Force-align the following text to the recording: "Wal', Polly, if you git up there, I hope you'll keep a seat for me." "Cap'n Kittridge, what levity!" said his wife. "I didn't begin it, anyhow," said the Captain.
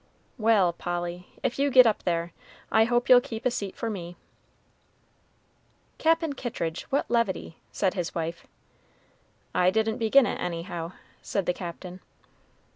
"Wal', 0.39 0.73
Polly, 0.73 1.27
if 1.43 1.59
you 1.59 1.69
git 1.69 1.85
up 1.85 2.01
there, 2.01 2.33
I 2.71 2.85
hope 2.85 3.07
you'll 3.07 3.21
keep 3.21 3.45
a 3.45 3.51
seat 3.51 3.75
for 3.75 3.87
me." 3.87 4.15
"Cap'n 5.99 6.33
Kittridge, 6.33 6.87
what 6.89 7.05
levity!" 7.07 7.57
said 7.71 7.93
his 7.93 8.15
wife. 8.15 8.47
"I 9.53 9.69
didn't 9.69 9.99
begin 9.99 10.25
it, 10.25 10.41
anyhow," 10.41 10.93
said 11.21 11.45
the 11.45 11.53
Captain. 11.53 11.99